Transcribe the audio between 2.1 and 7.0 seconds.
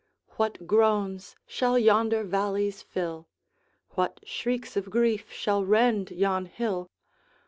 valleys fill! What shrieks of grief shall rend yon hill!